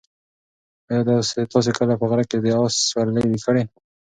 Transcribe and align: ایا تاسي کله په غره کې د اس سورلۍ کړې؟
ایا 0.89 1.01
تاسي 1.53 1.71
کله 1.77 1.93
په 2.01 2.05
غره 2.09 2.23
کې 2.29 2.37
د 2.43 2.45
اس 2.61 2.75
سورلۍ 2.89 3.25
کړې؟ 3.45 3.63